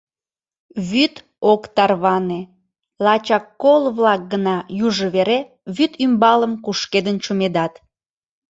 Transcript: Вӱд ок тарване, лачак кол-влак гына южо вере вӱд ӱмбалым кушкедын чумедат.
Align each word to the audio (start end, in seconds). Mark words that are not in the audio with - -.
Вӱд 0.89 1.15
ок 1.51 1.61
тарване, 1.75 2.41
лачак 3.05 3.45
кол-влак 3.61 4.21
гына 4.31 4.55
южо 4.85 5.07
вере 5.15 5.39
вӱд 5.75 5.91
ӱмбалым 6.03 6.53
кушкедын 6.63 7.17
чумедат. 7.23 7.73